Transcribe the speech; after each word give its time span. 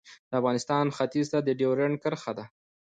د 0.29 0.31
افغانستان 0.39 0.85
ختیځ 0.97 1.27
ته 1.31 1.39
ډیورنډ 1.59 1.95
کرښه 2.03 2.31
ده 2.37 2.45